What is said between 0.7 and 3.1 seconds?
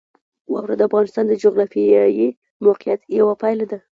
د افغانستان د جغرافیایي موقیعت